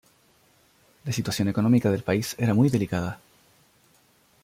[1.05, 3.19] La situación económica del país era muy delicada.